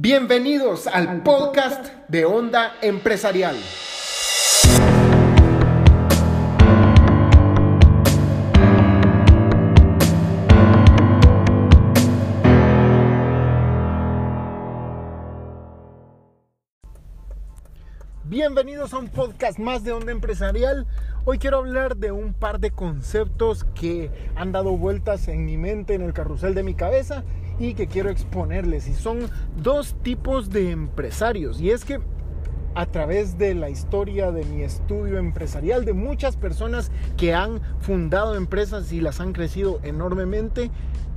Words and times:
Bienvenidos 0.00 0.86
al 0.86 1.24
podcast 1.24 1.86
de 2.06 2.24
Onda 2.24 2.76
Empresarial. 2.82 3.56
Bienvenidos 18.22 18.94
a 18.94 18.98
un 18.98 19.08
podcast 19.08 19.58
más 19.58 19.82
de 19.82 19.90
Onda 19.90 20.12
Empresarial. 20.12 20.86
Hoy 21.24 21.38
quiero 21.38 21.58
hablar 21.58 21.96
de 21.96 22.12
un 22.12 22.34
par 22.34 22.60
de 22.60 22.70
conceptos 22.70 23.64
que 23.74 24.12
han 24.36 24.52
dado 24.52 24.76
vueltas 24.76 25.26
en 25.26 25.44
mi 25.44 25.56
mente, 25.56 25.94
en 25.94 26.02
el 26.02 26.12
carrusel 26.12 26.54
de 26.54 26.62
mi 26.62 26.74
cabeza 26.74 27.24
y 27.58 27.74
que 27.74 27.86
quiero 27.86 28.10
exponerles. 28.10 28.88
Y 28.88 28.94
son 28.94 29.30
dos 29.56 29.96
tipos 30.02 30.50
de 30.50 30.70
empresarios. 30.70 31.60
Y 31.60 31.70
es 31.70 31.84
que 31.84 32.00
a 32.74 32.86
través 32.86 33.38
de 33.38 33.54
la 33.54 33.70
historia 33.70 34.30
de 34.30 34.44
mi 34.44 34.62
estudio 34.62 35.18
empresarial, 35.18 35.84
de 35.84 35.94
muchas 35.94 36.36
personas 36.36 36.92
que 37.16 37.34
han 37.34 37.60
fundado 37.80 38.36
empresas 38.36 38.92
y 38.92 39.00
las 39.00 39.20
han 39.20 39.32
crecido 39.32 39.80
enormemente, 39.82 40.70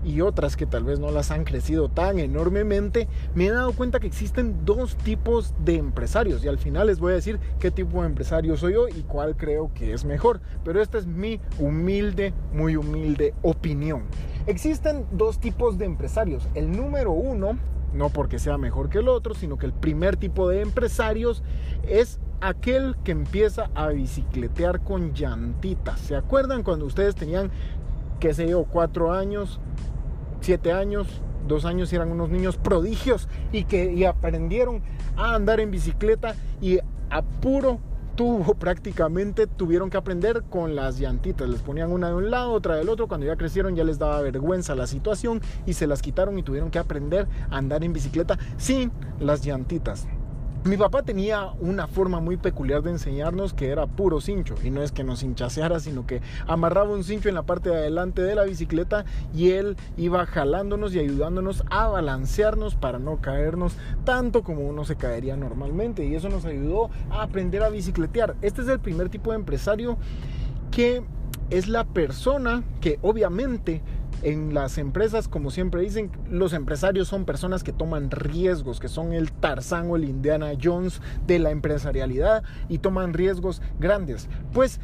y 0.04 0.22
otras 0.22 0.56
que 0.56 0.66
tal 0.66 0.84
vez 0.84 1.00
no 1.00 1.12
las 1.12 1.32
han 1.32 1.44
crecido 1.44 1.90
tan 1.90 2.20
enormemente, 2.20 3.08
me 3.36 3.48
he 3.48 3.52
dado 3.52 3.74
cuenta 3.74 4.00
que 4.00 4.08
existen 4.08 4.66
dos 4.66 4.96
tipos 4.96 5.54
de 5.64 5.76
empresarios 5.76 6.44
y 6.44 6.48
al 6.48 6.58
final 6.58 6.88
les 6.88 7.00
voy 7.00 7.14
a 7.14 7.16
decir 7.16 7.40
qué 7.60 7.72
tipo 7.72 8.02
de 8.02 8.08
empresario 8.08 8.58
soy 8.58 8.74
yo 8.74 8.88
y 8.88 9.04
cuál 9.04 9.36
creo 9.36 9.72
que 9.74 9.94
es 9.94 10.06
mejor. 10.06 10.42
Pero 10.64 10.82
esta 10.82 10.98
es 10.98 11.06
mi 11.06 11.40
humilde, 11.60 12.34
muy 12.54 12.76
humilde 12.76 13.34
opinión. 13.42 14.04
Existen 14.48 15.06
dos 15.12 15.40
tipos 15.40 15.78
de 15.78 15.86
empresarios. 15.86 16.48
El 16.56 16.72
número 16.72 17.12
uno, 17.12 17.58
no 17.94 18.10
porque 18.10 18.40
sea 18.40 18.58
mejor 18.58 18.90
que 18.90 19.00
el 19.00 19.08
otro, 19.08 19.34
sino 19.34 19.58
que 19.58 19.66
el 19.66 19.74
primer 19.74 20.18
tipo 20.18 20.50
de 20.50 20.62
empresarios 20.62 21.44
es 21.88 22.20
aquel 22.42 22.96
que 23.04 23.12
empieza 23.12 23.70
a 23.76 23.90
bicicletear 23.90 24.82
con 24.82 25.14
llantitas. 25.14 26.00
¿Se 26.00 26.16
acuerdan 26.16 26.64
cuando 26.64 26.86
ustedes 26.86 27.16
tenían, 27.16 27.52
qué 28.20 28.34
sé 28.34 28.50
yo, 28.50 28.64
cuatro 28.64 29.14
años, 29.14 29.60
siete 30.42 30.72
años, 30.74 31.08
dos 31.48 31.66
años 31.66 31.92
eran 31.94 32.12
unos 32.12 32.30
niños 32.30 32.58
prodigios 32.58 33.28
y 33.52 33.64
que 33.64 34.06
aprendieron 34.06 34.82
a 35.16 35.36
andar 35.36 35.60
en 35.60 35.72
bicicleta 35.72 36.36
y 36.60 36.80
a 37.10 37.22
puro 37.22 37.80
tubo 38.16 38.54
prácticamente 38.60 39.48
tuvieron 39.48 39.90
que 39.90 39.98
aprender 39.98 40.44
con 40.50 40.76
las 40.76 41.00
llantitas. 41.00 41.48
Les 41.50 41.62
ponían 41.62 41.92
una 41.92 42.10
de 42.10 42.16
un 42.16 42.32
lado, 42.32 42.52
otra 42.52 42.76
del 42.76 42.90
otro. 42.90 43.08
Cuando 43.08 43.26
ya 43.26 43.36
crecieron 43.36 43.76
ya 43.76 43.84
les 43.84 44.00
daba 44.00 44.22
vergüenza 44.22 44.76
la 44.76 44.88
situación 44.88 45.42
y 45.66 45.74
se 45.74 45.88
las 45.88 46.02
quitaron 46.02 46.38
y 46.38 46.44
tuvieron 46.44 46.72
que 46.72 46.80
aprender 46.80 47.28
a 47.50 47.58
andar 47.58 47.84
en 47.84 47.94
bicicleta 47.94 48.38
sin 48.58 48.92
las 49.20 49.46
llantitas. 49.46 50.08
Mi 50.64 50.78
papá 50.78 51.02
tenía 51.02 51.48
una 51.60 51.88
forma 51.88 52.20
muy 52.20 52.38
peculiar 52.38 52.84
de 52.84 52.92
enseñarnos 52.92 53.52
que 53.56 53.70
era 53.70 53.88
puro 53.88 54.22
cincho. 54.22 54.54
Y 54.64 54.70
no 54.70 54.84
es 54.84 54.92
que 54.92 55.04
nos 55.04 55.24
hinchaseara, 55.24 55.80
sino 55.80 56.06
que 56.06 56.22
amarraba 56.46 56.92
un 56.92 57.04
cincho 57.04 57.30
en 57.30 57.36
la 57.36 57.42
parte 57.42 57.72
de 57.72 57.78
adelante 57.78 58.22
de 58.22 58.36
la 58.36 58.44
bicicleta 58.44 59.04
y 59.34 59.54
él 59.54 59.76
iba 59.98 60.24
jalándonos 60.28 60.94
y 60.94 61.00
ayudándonos 61.00 61.64
a 61.72 61.88
balancearnos 61.88 62.76
para 62.76 63.00
no 63.00 63.22
caernos 63.22 63.76
tanto 64.04 64.44
como 64.44 64.68
uno 64.68 64.86
se 64.86 64.98
caería 64.98 65.36
normalmente. 65.36 66.06
Y 66.06 66.14
eso 66.14 66.30
nos 66.30 66.46
ayudó 66.46 66.92
a 67.10 67.24
aprender 67.24 67.64
a 67.64 67.70
bicicletear. 67.70 68.36
Este 68.44 68.62
es 68.62 68.68
el 68.68 68.80
primer 68.80 69.10
tipo 69.10 69.32
de 69.32 69.38
empresario 69.38 69.98
que 70.70 71.02
es 71.50 71.68
la 71.68 71.86
persona 71.86 72.64
que 72.82 73.00
obviamente 73.02 73.82
en 74.22 74.54
las 74.54 74.78
empresas, 74.78 75.28
como 75.28 75.52
siempre 75.52 75.82
dicen, 75.82 76.12
los 76.30 76.54
empresarios 76.54 77.08
son 77.08 77.26
personas 77.26 77.64
que 77.64 77.74
toman 77.74 78.12
riesgos, 78.12 78.80
que 78.80 78.88
son 78.88 79.14
el 79.14 79.32
Tarzán 79.32 79.90
o 79.90 79.96
el 79.96 80.06
Indiana 80.06 80.52
Jones 80.62 81.02
de 81.28 81.40
la 81.40 81.52
empresarialidad 81.52 82.44
y 82.70 82.80
toman 82.80 83.14
riesgos 83.14 83.62
grandes. 83.80 84.30
Pues 84.54 84.80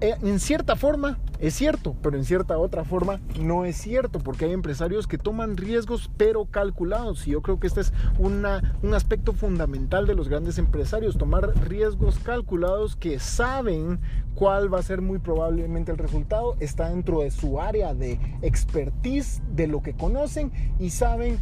en 0.00 0.40
cierta 0.40 0.76
forma 0.76 1.18
es 1.40 1.54
cierto, 1.54 1.96
pero 2.02 2.18
en 2.18 2.24
cierta 2.26 2.58
otra 2.58 2.84
forma 2.84 3.18
no 3.40 3.64
es 3.64 3.76
cierto, 3.76 4.18
porque 4.18 4.44
hay 4.44 4.52
empresarios 4.52 5.06
que 5.06 5.16
toman 5.16 5.56
riesgos 5.56 6.10
pero 6.18 6.44
calculados. 6.44 7.26
Y 7.26 7.30
yo 7.30 7.40
creo 7.40 7.58
que 7.58 7.66
este 7.66 7.80
es 7.80 7.94
una, 8.18 8.76
un 8.82 8.92
aspecto 8.92 9.32
fundamental 9.32 10.06
de 10.06 10.14
los 10.14 10.28
grandes 10.28 10.58
empresarios, 10.58 11.16
tomar 11.16 11.54
riesgos 11.66 12.18
calculados 12.18 12.94
que 12.94 13.18
saben 13.18 14.00
cuál 14.34 14.72
va 14.72 14.80
a 14.80 14.82
ser 14.82 15.00
muy 15.00 15.18
probablemente 15.18 15.92
el 15.92 15.98
resultado, 15.98 16.56
está 16.60 16.90
dentro 16.90 17.20
de 17.20 17.30
su 17.30 17.58
área 17.58 17.94
de 17.94 18.20
expertise, 18.42 19.42
de 19.54 19.66
lo 19.66 19.82
que 19.82 19.94
conocen 19.94 20.52
y 20.78 20.90
saben 20.90 21.38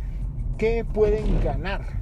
que 0.58 0.84
pueden 0.84 1.42
ganar. 1.42 1.97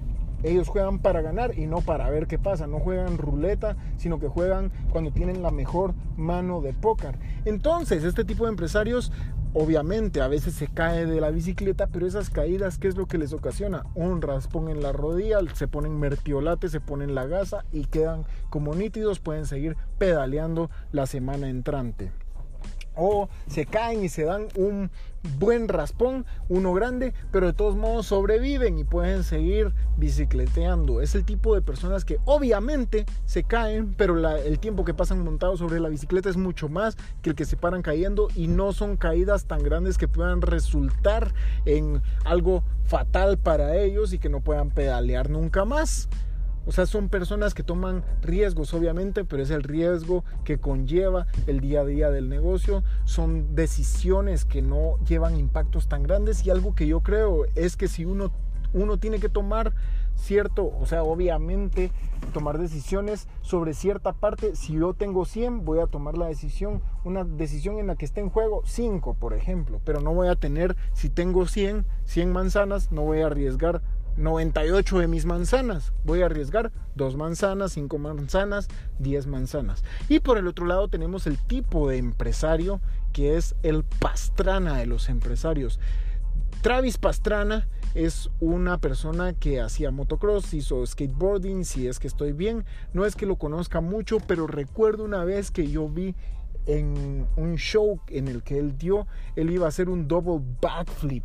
Ellos 0.46 0.68
juegan 0.68 1.00
para 1.00 1.22
ganar 1.22 1.58
y 1.58 1.66
no 1.66 1.80
para 1.80 2.08
ver 2.08 2.28
qué 2.28 2.38
pasa. 2.38 2.68
No 2.68 2.78
juegan 2.78 3.18
ruleta, 3.18 3.76
sino 3.96 4.20
que 4.20 4.28
juegan 4.28 4.70
cuando 4.90 5.10
tienen 5.10 5.42
la 5.42 5.50
mejor 5.50 5.92
mano 6.16 6.60
de 6.60 6.72
póker. 6.72 7.18
Entonces, 7.44 8.04
este 8.04 8.24
tipo 8.24 8.44
de 8.44 8.50
empresarios 8.50 9.10
obviamente 9.54 10.20
a 10.20 10.28
veces 10.28 10.54
se 10.54 10.68
cae 10.68 11.06
de 11.06 11.20
la 11.20 11.30
bicicleta, 11.30 11.88
pero 11.88 12.06
esas 12.06 12.30
caídas, 12.30 12.78
¿qué 12.78 12.88
es 12.88 12.96
lo 12.96 13.06
que 13.06 13.18
les 13.18 13.32
ocasiona? 13.32 13.86
Un 13.94 14.22
raspón 14.22 14.68
en 14.68 14.82
la 14.82 14.92
rodilla, 14.92 15.38
se 15.54 15.66
ponen 15.66 15.98
mertiolate, 15.98 16.68
se 16.68 16.80
ponen 16.80 17.14
la 17.14 17.26
gasa 17.26 17.64
y 17.72 17.86
quedan 17.86 18.24
como 18.50 18.74
nítidos, 18.74 19.18
pueden 19.18 19.46
seguir 19.46 19.76
pedaleando 19.98 20.70
la 20.92 21.06
semana 21.06 21.48
entrante 21.48 22.12
o 22.96 23.28
se 23.46 23.66
caen 23.66 24.04
y 24.04 24.08
se 24.08 24.24
dan 24.24 24.48
un 24.56 24.90
buen 25.38 25.68
raspón, 25.68 26.24
uno 26.48 26.72
grande, 26.72 27.12
pero 27.32 27.46
de 27.46 27.52
todos 27.52 27.76
modos 27.76 28.06
sobreviven 28.06 28.78
y 28.78 28.84
pueden 28.84 29.24
seguir 29.24 29.72
bicicleteando. 29.96 31.00
Es 31.00 31.14
el 31.14 31.24
tipo 31.24 31.54
de 31.54 31.62
personas 31.62 32.04
que 32.04 32.18
obviamente 32.24 33.06
se 33.24 33.42
caen, 33.42 33.94
pero 33.96 34.16
el 34.36 34.58
tiempo 34.58 34.84
que 34.84 34.94
pasan 34.94 35.24
montados 35.24 35.58
sobre 35.58 35.80
la 35.80 35.88
bicicleta 35.88 36.28
es 36.28 36.36
mucho 36.36 36.68
más 36.68 36.96
que 37.22 37.30
el 37.30 37.36
que 37.36 37.44
se 37.44 37.56
paran 37.56 37.82
cayendo 37.82 38.28
y 38.34 38.48
no 38.48 38.72
son 38.72 38.96
caídas 38.96 39.46
tan 39.46 39.62
grandes 39.62 39.98
que 39.98 40.08
puedan 40.08 40.42
resultar 40.42 41.32
en 41.64 42.02
algo 42.24 42.62
fatal 42.84 43.36
para 43.38 43.76
ellos 43.76 44.12
y 44.12 44.18
que 44.18 44.28
no 44.28 44.40
puedan 44.40 44.70
pedalear 44.70 45.28
nunca 45.28 45.64
más. 45.64 46.08
O 46.66 46.72
sea, 46.72 46.84
son 46.84 47.08
personas 47.08 47.54
que 47.54 47.62
toman 47.62 48.04
riesgos, 48.22 48.74
obviamente, 48.74 49.24
pero 49.24 49.42
es 49.42 49.50
el 49.50 49.62
riesgo 49.62 50.24
que 50.44 50.58
conlleva 50.58 51.28
el 51.46 51.60
día 51.60 51.82
a 51.82 51.84
día 51.84 52.10
del 52.10 52.28
negocio. 52.28 52.82
Son 53.04 53.54
decisiones 53.54 54.44
que 54.44 54.62
no 54.62 54.98
llevan 55.06 55.36
impactos 55.36 55.88
tan 55.88 56.02
grandes 56.02 56.44
y 56.44 56.50
algo 56.50 56.74
que 56.74 56.88
yo 56.88 57.00
creo 57.00 57.44
es 57.54 57.76
que 57.76 57.86
si 57.86 58.04
uno, 58.04 58.32
uno 58.74 58.98
tiene 58.98 59.20
que 59.20 59.28
tomar 59.28 59.74
cierto, 60.16 60.72
o 60.80 60.86
sea, 60.86 61.02
obviamente 61.02 61.92
tomar 62.32 62.58
decisiones 62.58 63.28
sobre 63.42 63.74
cierta 63.74 64.12
parte. 64.12 64.56
Si 64.56 64.72
yo 64.72 64.94
tengo 64.94 65.24
100, 65.24 65.64
voy 65.64 65.78
a 65.78 65.86
tomar 65.86 66.18
la 66.18 66.26
decisión, 66.26 66.82
una 67.04 67.22
decisión 67.22 67.78
en 67.78 67.86
la 67.86 67.96
que 67.96 68.06
esté 68.06 68.20
en 68.20 68.30
juego 68.30 68.62
5, 68.64 69.14
por 69.14 69.34
ejemplo, 69.34 69.80
pero 69.84 70.00
no 70.00 70.12
voy 70.14 70.28
a 70.28 70.36
tener, 70.36 70.76
si 70.94 71.10
tengo 71.10 71.46
100, 71.46 71.86
100 72.04 72.32
manzanas, 72.32 72.90
no 72.90 73.02
voy 73.02 73.20
a 73.20 73.26
arriesgar 73.26 73.82
98 74.16 74.98
de 74.98 75.08
mis 75.08 75.26
manzanas. 75.26 75.92
Voy 76.04 76.22
a 76.22 76.26
arriesgar 76.26 76.72
dos 76.94 77.16
manzanas, 77.16 77.72
cinco 77.72 77.98
manzanas, 77.98 78.68
10 78.98 79.26
manzanas. 79.26 79.84
Y 80.08 80.20
por 80.20 80.38
el 80.38 80.46
otro 80.46 80.66
lado 80.66 80.88
tenemos 80.88 81.26
el 81.26 81.38
tipo 81.38 81.88
de 81.88 81.98
empresario 81.98 82.80
que 83.12 83.36
es 83.36 83.54
el 83.62 83.84
pastrana 83.84 84.78
de 84.78 84.86
los 84.86 85.08
empresarios. 85.08 85.80
Travis 86.62 86.98
Pastrana 86.98 87.68
es 87.94 88.30
una 88.40 88.78
persona 88.78 89.32
que 89.34 89.60
hacía 89.60 89.90
motocross, 89.90 90.52
hizo 90.52 90.84
skateboarding, 90.84 91.64
si 91.64 91.86
es 91.86 91.98
que 91.98 92.08
estoy 92.08 92.32
bien. 92.32 92.64
No 92.92 93.04
es 93.04 93.14
que 93.16 93.26
lo 93.26 93.36
conozca 93.36 93.80
mucho, 93.80 94.18
pero 94.20 94.46
recuerdo 94.46 95.04
una 95.04 95.24
vez 95.24 95.50
que 95.50 95.68
yo 95.68 95.88
vi 95.88 96.14
en 96.66 97.26
un 97.36 97.56
show 97.56 98.00
en 98.08 98.28
el 98.28 98.42
que 98.42 98.58
él 98.58 98.76
dio, 98.76 99.06
él 99.36 99.50
iba 99.50 99.66
a 99.66 99.68
hacer 99.68 99.88
un 99.88 100.08
double 100.08 100.44
backflip 100.60 101.24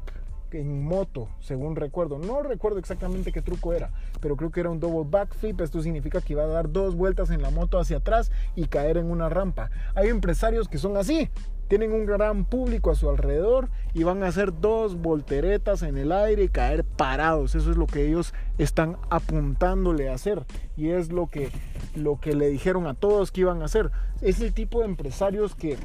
en 0.53 0.84
moto, 0.84 1.29
según 1.39 1.75
recuerdo. 1.75 2.19
No 2.19 2.41
recuerdo 2.44 2.79
exactamente 2.79 3.31
qué 3.31 3.41
truco 3.41 3.73
era, 3.73 3.91
pero 4.19 4.35
creo 4.35 4.51
que 4.51 4.59
era 4.59 4.69
un 4.69 4.80
double 4.80 5.09
backflip. 5.09 5.62
Esto 5.62 5.81
significa 5.81 6.21
que 6.21 6.33
iba 6.33 6.44
a 6.44 6.48
dar 6.48 6.71
dos 6.71 6.95
vueltas 6.95 7.30
en 7.30 7.42
la 7.42 7.50
moto 7.50 7.80
hacia 7.80 7.98
atrás 7.98 8.31
y 8.56 8.65
caer 8.65 8.98
en 8.98 9.09
una 9.09 9.30
rampa. 9.30 9.69
Hay 9.95 10.09
empresarios 10.09 10.68
que 10.68 10.77
son 10.77 10.98
así. 10.98 11.30
Tienen 11.68 11.94
un 11.94 12.06
gran 12.06 12.44
público 12.44 12.92
a 12.92 12.95
su 12.95 13.09
alrededor 13.09 13.69
y 13.94 14.03
van 14.03 14.24
a 14.24 14.27
hacer 14.27 14.59
dos 14.59 14.98
volteretas 14.98 15.83
en 15.83 15.98
el 15.98 16.12
aire 16.12 16.44
y 16.44 16.50
caer 16.50 16.83
parados. 16.83 17.56
Eso 17.56 17.71
es 17.71 17.77
lo 17.77 17.88
que 17.88 18.06
ellos 18.06 18.33
están 18.57 18.98
apuntándole 19.09 20.09
a 20.09 20.15
hacer. 20.15 20.45
Y 20.75 20.89
es 20.89 21.13
lo 21.13 21.27
que, 21.27 21.50
lo 21.95 22.19
que 22.19 22.36
le 22.36 22.50
dijeron 22.50 22.88
a 22.88 22.94
todos 22.94 23.31
que 23.31 23.42
iban 23.42 23.62
a 23.62 23.65
hacer. 23.65 23.89
Es 24.21 24.42
el 24.42 24.53
tipo 24.53 24.80
de 24.80 24.86
empresarios 24.86 25.56
que 25.56 25.77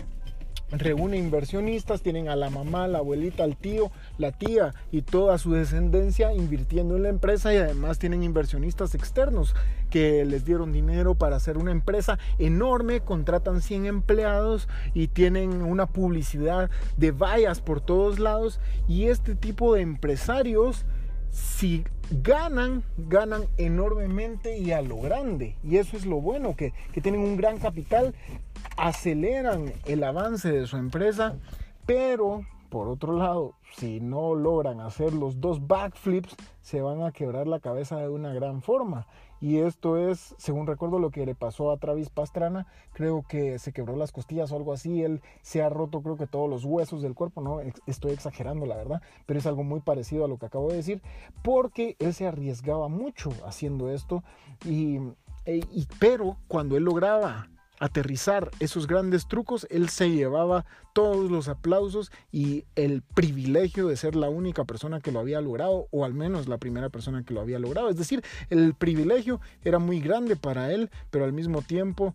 reúne 0.70 1.16
inversionistas, 1.16 2.02
tienen 2.02 2.28
a 2.28 2.36
la 2.36 2.50
mamá, 2.50 2.88
la 2.88 2.98
abuelita, 2.98 3.44
al 3.44 3.56
tío, 3.56 3.90
la 4.18 4.32
tía 4.32 4.74
y 4.90 5.02
toda 5.02 5.38
su 5.38 5.52
descendencia 5.52 6.32
invirtiendo 6.32 6.96
en 6.96 7.04
la 7.04 7.08
empresa 7.08 7.54
y 7.54 7.56
además 7.56 7.98
tienen 7.98 8.22
inversionistas 8.22 8.94
externos 8.94 9.54
que 9.90 10.24
les 10.24 10.44
dieron 10.44 10.72
dinero 10.72 11.14
para 11.14 11.36
hacer 11.36 11.56
una 11.58 11.70
empresa 11.70 12.18
enorme, 12.38 13.00
contratan 13.00 13.62
100 13.62 13.86
empleados 13.86 14.68
y 14.94 15.08
tienen 15.08 15.62
una 15.62 15.86
publicidad 15.86 16.70
de 16.96 17.12
vallas 17.12 17.60
por 17.60 17.80
todos 17.80 18.18
lados. 18.18 18.60
Y 18.88 19.06
este 19.06 19.34
tipo 19.34 19.74
de 19.74 19.82
empresarios 19.82 20.84
si 21.30 21.84
ganan, 22.10 22.82
ganan 22.96 23.44
enormemente 23.56 24.58
y 24.58 24.72
a 24.72 24.82
lo 24.82 25.00
grande. 25.00 25.56
Y 25.62 25.76
eso 25.76 25.96
es 25.96 26.06
lo 26.06 26.20
bueno, 26.20 26.56
que, 26.56 26.72
que 26.92 27.00
tienen 27.00 27.20
un 27.20 27.36
gran 27.36 27.58
capital, 27.58 28.14
aceleran 28.76 29.72
el 29.84 30.04
avance 30.04 30.50
de 30.50 30.66
su 30.66 30.76
empresa, 30.76 31.36
pero 31.86 32.44
por 32.68 32.88
otro 32.88 33.16
lado, 33.16 33.54
si 33.76 34.00
no 34.00 34.34
logran 34.34 34.80
hacer 34.80 35.12
los 35.12 35.40
dos 35.40 35.66
backflips, 35.66 36.34
se 36.60 36.80
van 36.80 37.02
a 37.02 37.12
quebrar 37.12 37.46
la 37.46 37.60
cabeza 37.60 37.96
de 37.96 38.08
una 38.08 38.34
gran 38.34 38.60
forma. 38.60 39.06
Y 39.40 39.58
esto 39.58 39.98
es, 39.98 40.34
según 40.38 40.66
recuerdo, 40.66 40.98
lo 40.98 41.10
que 41.10 41.26
le 41.26 41.34
pasó 41.34 41.70
a 41.70 41.76
Travis 41.76 42.10
Pastrana. 42.10 42.66
Creo 42.92 43.24
que 43.28 43.58
se 43.58 43.72
quebró 43.72 43.96
las 43.96 44.12
costillas 44.12 44.50
o 44.50 44.56
algo 44.56 44.72
así. 44.72 45.02
Él 45.02 45.20
se 45.42 45.62
ha 45.62 45.68
roto, 45.68 46.02
creo 46.02 46.16
que 46.16 46.26
todos 46.26 46.48
los 46.48 46.64
huesos 46.64 47.02
del 47.02 47.14
cuerpo. 47.14 47.40
No 47.40 47.60
estoy 47.86 48.12
exagerando, 48.12 48.66
la 48.66 48.76
verdad, 48.76 49.02
pero 49.26 49.38
es 49.38 49.46
algo 49.46 49.62
muy 49.62 49.80
parecido 49.80 50.24
a 50.24 50.28
lo 50.28 50.38
que 50.38 50.46
acabo 50.46 50.70
de 50.70 50.76
decir, 50.76 51.02
porque 51.42 51.96
él 51.98 52.14
se 52.14 52.26
arriesgaba 52.26 52.88
mucho 52.88 53.30
haciendo 53.44 53.90
esto. 53.90 54.22
Y, 54.64 54.98
e, 55.44 55.60
y 55.70 55.86
pero 55.98 56.36
cuando 56.48 56.76
él 56.76 56.84
lograba 56.84 57.48
aterrizar 57.78 58.50
esos 58.60 58.86
grandes 58.86 59.28
trucos, 59.28 59.66
él 59.70 59.88
se 59.88 60.10
llevaba 60.10 60.64
todos 60.92 61.30
los 61.30 61.48
aplausos 61.48 62.10
y 62.32 62.64
el 62.74 63.02
privilegio 63.02 63.86
de 63.88 63.96
ser 63.96 64.16
la 64.16 64.28
única 64.28 64.64
persona 64.64 65.00
que 65.00 65.12
lo 65.12 65.20
había 65.20 65.40
logrado, 65.40 65.88
o 65.90 66.04
al 66.04 66.14
menos 66.14 66.48
la 66.48 66.58
primera 66.58 66.88
persona 66.88 67.22
que 67.22 67.34
lo 67.34 67.40
había 67.40 67.58
logrado. 67.58 67.90
Es 67.90 67.96
decir, 67.96 68.22
el 68.50 68.74
privilegio 68.74 69.40
era 69.64 69.78
muy 69.78 70.00
grande 70.00 70.36
para 70.36 70.72
él, 70.72 70.90
pero 71.10 71.24
al 71.24 71.32
mismo 71.32 71.62
tiempo 71.62 72.14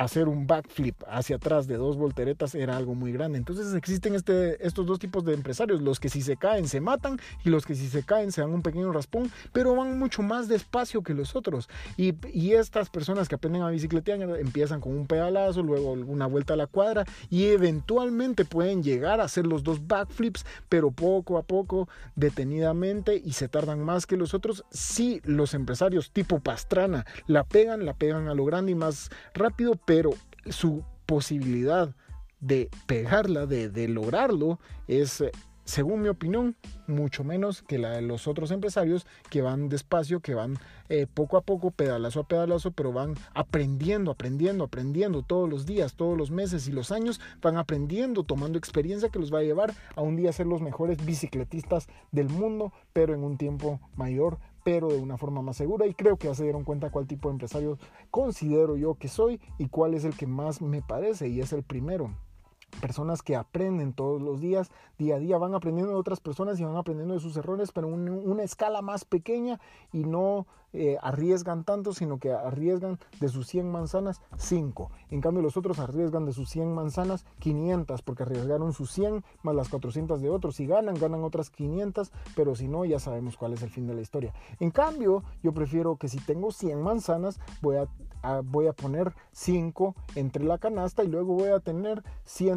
hacer 0.00 0.28
un 0.28 0.46
backflip 0.46 0.96
hacia 1.06 1.36
atrás 1.36 1.66
de 1.66 1.76
dos 1.76 1.98
volteretas 1.98 2.54
era 2.54 2.74
algo 2.74 2.94
muy 2.94 3.12
grande. 3.12 3.36
Entonces 3.36 3.74
existen 3.74 4.14
este, 4.14 4.66
estos 4.66 4.86
dos 4.86 4.98
tipos 4.98 5.26
de 5.26 5.34
empresarios, 5.34 5.82
los 5.82 6.00
que 6.00 6.08
si 6.08 6.22
se 6.22 6.38
caen 6.38 6.68
se 6.68 6.80
matan 6.80 7.20
y 7.44 7.50
los 7.50 7.66
que 7.66 7.74
si 7.74 7.86
se 7.86 8.02
caen 8.02 8.32
se 8.32 8.40
dan 8.40 8.50
un 8.50 8.62
pequeño 8.62 8.90
raspón, 8.92 9.30
pero 9.52 9.76
van 9.76 9.98
mucho 9.98 10.22
más 10.22 10.48
despacio 10.48 11.02
que 11.02 11.12
los 11.12 11.36
otros. 11.36 11.68
Y, 11.96 12.14
estas 12.50 12.90
personas 12.90 13.28
que 13.28 13.36
aprenden 13.36 13.62
a 13.62 13.70
bicicletear 13.70 14.20
empiezan 14.40 14.80
con 14.80 14.92
un 14.92 15.06
pedalazo, 15.06 15.62
luego 15.62 15.92
una 15.92 16.26
vuelta 16.26 16.54
a 16.54 16.56
la 16.56 16.66
cuadra 16.66 17.04
y 17.28 17.44
eventualmente 17.46 18.44
pueden 18.44 18.82
llegar 18.82 19.20
a 19.20 19.24
hacer 19.24 19.46
los 19.46 19.62
dos 19.62 19.86
backflips, 19.86 20.44
pero 20.68 20.90
poco 20.90 21.38
a 21.38 21.42
poco, 21.42 21.88
detenidamente 22.16 23.20
y 23.24 23.32
se 23.32 23.48
tardan 23.48 23.84
más 23.84 24.06
que 24.06 24.16
los 24.16 24.34
otros. 24.34 24.64
Si 24.70 25.20
los 25.24 25.54
empresarios 25.54 26.10
tipo 26.10 26.40
Pastrana 26.40 27.06
la 27.26 27.44
pegan, 27.44 27.86
la 27.86 27.94
pegan 27.94 28.28
a 28.28 28.34
lo 28.34 28.44
grande 28.44 28.72
y 28.72 28.74
más 28.74 29.10
rápido, 29.34 29.76
pero 29.90 30.10
su 30.48 30.84
posibilidad 31.04 31.96
de 32.38 32.70
pegarla, 32.86 33.46
de, 33.46 33.88
lograrlo, 33.88 34.60
es, 34.86 35.20
eh, 35.20 35.32
según 35.64 36.02
mi 36.02 36.08
opinión, 36.08 36.54
mucho 36.86 37.24
menos 37.24 37.62
que 37.62 37.76
la 37.76 37.90
de 37.90 38.02
los 38.02 38.28
otros 38.28 38.52
empresarios 38.52 39.04
que 39.30 39.42
van 39.42 39.68
despacio, 39.68 40.20
que 40.20 40.34
van 40.34 40.58
eh, 40.90 41.08
poco 41.12 41.36
a 41.36 41.40
poco, 41.40 41.72
pedalazo 41.72 42.20
a 42.20 42.28
pedalazo, 42.28 42.70
pero 42.70 42.92
van 42.92 43.16
aprendiendo, 43.34 44.12
aprendiendo, 44.12 44.62
aprendiendo 44.62 45.22
todos 45.22 45.50
los 45.50 45.66
días, 45.66 45.94
todos 45.94 46.16
los 46.16 46.30
meses 46.30 46.68
y 46.68 46.72
los 46.72 46.92
años, 46.92 47.20
van 47.42 47.56
aprendiendo, 47.56 48.22
tomando 48.22 48.58
experiencia 48.58 49.08
que 49.08 49.18
los 49.18 49.34
va 49.34 49.40
a 49.40 49.42
llevar 49.42 49.74
a 49.96 50.02
un 50.02 50.14
día 50.14 50.32
ser 50.32 50.46
los 50.46 50.62
mejores 50.62 51.04
bicicletistas 51.04 51.88
del 52.12 52.28
mundo, 52.28 52.72
pero 52.92 53.12
en 53.12 53.24
un 53.24 53.36
tiempo 53.36 53.80
mayor, 53.96 54.38
pero 54.64 54.88
de 54.88 54.98
una 54.98 55.16
forma 55.16 55.42
más 55.42 55.56
segura 55.56 55.86
y 55.86 55.94
creo 55.94 56.16
que 56.16 56.28
ya 56.28 56.34
se 56.34 56.44
dieron 56.44 56.64
cuenta 56.64 56.90
cuál 56.90 57.06
tipo 57.06 57.28
de 57.28 57.34
empresario 57.34 57.78
considero 58.10 58.76
yo 58.76 58.94
que 58.94 59.08
soy 59.08 59.40
y 59.58 59.68
cuál 59.68 59.94
es 59.94 60.04
el 60.04 60.16
que 60.16 60.26
más 60.26 60.60
me 60.60 60.82
parece 60.82 61.28
y 61.28 61.40
es 61.40 61.52
el 61.52 61.62
primero 61.62 62.10
personas 62.80 63.22
que 63.22 63.36
aprenden 63.36 63.92
todos 63.92 64.20
los 64.20 64.40
días, 64.40 64.70
día 64.98 65.16
a 65.16 65.18
día, 65.18 65.38
van 65.38 65.54
aprendiendo 65.54 65.92
de 65.92 65.98
otras 65.98 66.20
personas 66.20 66.58
y 66.60 66.64
van 66.64 66.76
aprendiendo 66.76 67.14
de 67.14 67.20
sus 67.20 67.36
errores, 67.36 67.72
pero 67.72 67.88
en 67.88 68.08
una 68.08 68.42
escala 68.42 68.82
más 68.82 69.04
pequeña 69.04 69.60
y 69.92 70.04
no 70.04 70.46
eh, 70.72 70.98
arriesgan 71.02 71.64
tanto, 71.64 71.92
sino 71.92 72.18
que 72.18 72.32
arriesgan 72.32 73.00
de 73.18 73.28
sus 73.28 73.48
100 73.48 73.70
manzanas 73.70 74.22
5. 74.36 74.90
En 75.10 75.20
cambio, 75.20 75.42
los 75.42 75.56
otros 75.56 75.80
arriesgan 75.80 76.26
de 76.26 76.32
sus 76.32 76.48
100 76.50 76.72
manzanas 76.72 77.24
500, 77.40 78.02
porque 78.02 78.22
arriesgaron 78.22 78.72
sus 78.72 78.92
100 78.92 79.24
más 79.42 79.54
las 79.56 79.68
400 79.68 80.22
de 80.22 80.30
otros. 80.30 80.56
Si 80.56 80.66
ganan, 80.66 80.94
ganan 80.94 81.24
otras 81.24 81.50
500, 81.50 82.12
pero 82.36 82.54
si 82.54 82.68
no, 82.68 82.84
ya 82.84 83.00
sabemos 83.00 83.36
cuál 83.36 83.54
es 83.54 83.62
el 83.62 83.70
fin 83.70 83.88
de 83.88 83.94
la 83.94 84.00
historia. 84.00 84.32
En 84.60 84.70
cambio, 84.70 85.24
yo 85.42 85.52
prefiero 85.52 85.96
que 85.96 86.08
si 86.08 86.18
tengo 86.18 86.52
100 86.52 86.80
manzanas, 86.80 87.40
voy 87.62 87.78
a, 87.78 87.88
voy 88.44 88.68
a 88.68 88.72
poner 88.72 89.12
5 89.32 89.96
entre 90.14 90.44
la 90.44 90.58
canasta 90.58 91.02
y 91.02 91.08
luego 91.08 91.34
voy 91.34 91.48
a 91.48 91.58
tener 91.58 92.04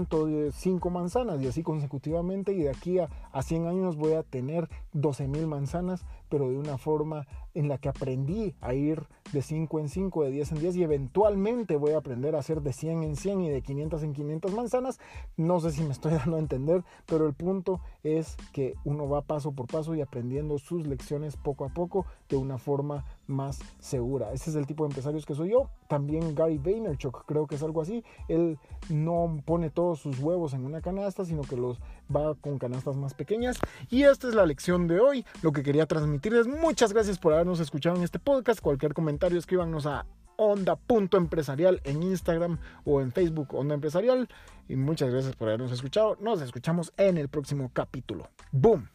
105 0.05 0.89
manzanas 0.89 1.41
y 1.41 1.47
así 1.47 1.63
consecutivamente 1.63 2.53
y 2.53 2.63
de 2.63 2.69
aquí 2.69 2.99
a, 2.99 3.09
a 3.31 3.41
100 3.41 3.67
años 3.67 3.95
voy 3.95 4.13
a 4.13 4.23
tener 4.23 4.69
12 4.93 5.27
mil 5.27 5.47
manzanas, 5.47 6.05
pero 6.33 6.49
de 6.49 6.57
una 6.57 6.79
forma 6.79 7.27
en 7.53 7.67
la 7.67 7.77
que 7.77 7.89
aprendí 7.89 8.55
a 8.59 8.73
ir 8.73 9.03
de 9.31 9.43
5 9.43 9.79
en 9.79 9.87
5, 9.87 10.23
de 10.23 10.31
10 10.31 10.53
en 10.53 10.59
10 10.61 10.75
y 10.77 10.83
eventualmente 10.83 11.75
voy 11.75 11.91
a 11.91 11.97
aprender 11.97 12.35
a 12.35 12.39
hacer 12.39 12.63
de 12.63 12.73
100 12.73 13.03
en 13.03 13.15
100 13.15 13.41
y 13.41 13.49
de 13.51 13.61
500 13.61 14.01
en 14.01 14.13
500 14.13 14.53
manzanas. 14.55 14.99
No 15.37 15.59
sé 15.59 15.69
si 15.69 15.83
me 15.83 15.91
estoy 15.91 16.13
dando 16.13 16.37
a 16.37 16.39
entender, 16.39 16.83
pero 17.05 17.27
el 17.27 17.35
punto 17.35 17.81
es 18.01 18.35
que 18.51 18.73
uno 18.83 19.07
va 19.07 19.21
paso 19.21 19.51
por 19.51 19.67
paso 19.67 19.93
y 19.93 20.01
aprendiendo 20.01 20.57
sus 20.57 20.87
lecciones 20.87 21.37
poco 21.37 21.65
a 21.65 21.69
poco 21.69 22.07
de 22.29 22.37
una 22.37 22.57
forma 22.57 23.05
más 23.27 23.59
segura. 23.79 24.33
Ese 24.33 24.49
es 24.49 24.55
el 24.55 24.65
tipo 24.65 24.85
de 24.85 24.89
empresarios 24.89 25.27
que 25.27 25.35
soy 25.35 25.51
yo. 25.51 25.69
También 25.87 26.33
Gary 26.33 26.57
Vaynerchuk 26.57 27.25
creo 27.27 27.45
que 27.45 27.55
es 27.55 27.63
algo 27.63 27.81
así. 27.81 28.03
Él 28.27 28.57
no 28.89 29.39
pone 29.45 29.69
todos 29.69 29.99
sus 29.99 30.17
huevos 30.17 30.55
en 30.55 30.65
una 30.65 30.81
canasta, 30.81 31.25
sino 31.25 31.43
que 31.43 31.55
los 31.55 31.79
va 32.13 32.33
con 32.35 32.57
canastas 32.57 32.95
más 32.95 33.13
pequeñas. 33.13 33.59
Y 33.89 34.03
esta 34.03 34.27
es 34.27 34.33
la 34.33 34.45
lección 34.45 34.87
de 34.87 34.99
hoy. 34.99 35.25
Lo 35.41 35.51
que 35.51 35.63
quería 35.63 35.85
transmitirles. 36.23 36.47
Muchas 36.47 36.93
gracias 36.93 37.19
por 37.19 37.33
habernos 37.33 37.59
escuchado 37.59 37.95
en 37.95 38.03
este 38.03 38.19
podcast. 38.19 38.61
Cualquier 38.61 38.93
comentario 38.93 39.37
escríbanos 39.37 39.85
a 39.85 40.05
onda.empresarial 40.37 41.81
en 41.83 42.03
Instagram 42.03 42.59
o 42.85 43.01
en 43.01 43.11
Facebook 43.11 43.53
Onda 43.53 43.75
Empresarial. 43.75 44.27
Y 44.67 44.75
muchas 44.75 45.11
gracias 45.11 45.35
por 45.35 45.49
habernos 45.49 45.71
escuchado. 45.71 46.17
Nos 46.21 46.41
escuchamos 46.41 46.93
en 46.97 47.17
el 47.17 47.27
próximo 47.27 47.71
capítulo. 47.73 48.29
¡Boom! 48.51 48.92